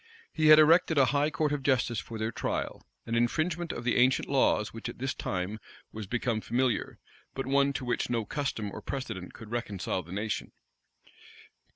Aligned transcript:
He 0.33 0.47
had 0.47 0.57
erected 0.57 0.97
a 0.97 1.05
high 1.13 1.29
court 1.29 1.51
of 1.51 1.61
justice 1.61 1.99
for 1.99 2.17
their 2.17 2.31
trial; 2.31 2.81
an 3.05 3.13
infringement 3.13 3.71
of 3.71 3.83
the 3.83 3.97
ancient 3.97 4.27
laws 4.27 4.73
which 4.73 4.89
at 4.89 4.97
this 4.97 5.13
time 5.13 5.59
was 5.91 6.07
become 6.07 6.41
familiar, 6.41 6.97
but 7.35 7.45
one 7.45 7.71
to 7.73 7.85
which 7.85 8.09
no 8.09 8.25
custom 8.25 8.71
or 8.71 8.81
precedent 8.81 9.35
could 9.35 9.51
reconcile 9.51 10.01
the 10.01 10.11
nation. 10.11 10.53